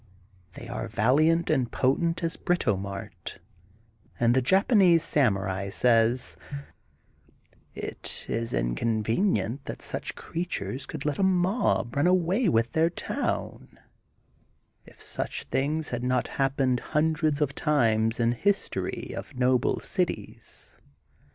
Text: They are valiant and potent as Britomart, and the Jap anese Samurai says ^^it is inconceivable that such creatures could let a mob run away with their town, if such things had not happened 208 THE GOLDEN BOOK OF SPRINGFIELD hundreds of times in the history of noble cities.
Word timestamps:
They 0.55 0.67
are 0.67 0.87
valiant 0.87 1.51
and 1.51 1.71
potent 1.71 2.23
as 2.23 2.35
Britomart, 2.35 3.37
and 4.19 4.33
the 4.33 4.41
Jap 4.41 4.69
anese 4.69 5.01
Samurai 5.01 5.69
says 5.69 6.35
^^it 7.77 8.27
is 8.27 8.51
inconceivable 8.51 9.59
that 9.65 9.79
such 9.79 10.15
creatures 10.15 10.87
could 10.87 11.05
let 11.05 11.19
a 11.19 11.21
mob 11.21 11.95
run 11.95 12.07
away 12.07 12.49
with 12.49 12.71
their 12.71 12.89
town, 12.89 13.79
if 14.87 14.99
such 14.99 15.43
things 15.43 15.89
had 15.89 16.03
not 16.03 16.27
happened 16.29 16.79
208 16.79 16.79
THE 16.79 16.81
GOLDEN 16.81 17.13
BOOK 17.13 17.31
OF 17.31 17.37
SPRINGFIELD 17.37 17.37
hundreds 17.37 17.41
of 17.41 17.63
times 17.63 18.19
in 18.19 18.29
the 18.31 18.37
history 18.37 19.13
of 19.15 19.37
noble 19.37 19.79
cities. 19.79 20.77